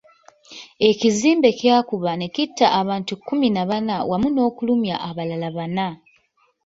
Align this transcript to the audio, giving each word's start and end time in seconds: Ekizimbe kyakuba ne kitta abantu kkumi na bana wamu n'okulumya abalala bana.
Ekizimbe 0.89 1.49
kyakuba 1.59 2.11
ne 2.17 2.27
kitta 2.35 2.67
abantu 2.79 3.13
kkumi 3.15 3.47
na 3.55 3.63
bana 3.69 3.95
wamu 4.09 4.29
n'okulumya 4.31 4.95
abalala 5.07 5.47
bana. 5.57 5.87